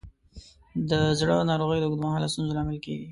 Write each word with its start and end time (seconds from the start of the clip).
د 0.89 0.91
زړه 1.19 1.35
ناروغۍ 1.49 1.79
د 1.79 1.85
اوږد 1.85 2.03
مهاله 2.05 2.27
ستونزو 2.33 2.55
لامل 2.57 2.77
کېږي. 2.85 3.07